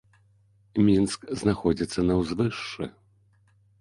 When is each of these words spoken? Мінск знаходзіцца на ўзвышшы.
Мінск 0.87 1.21
знаходзіцца 1.43 1.99
на 2.11 2.19
ўзвышшы. 2.23 2.83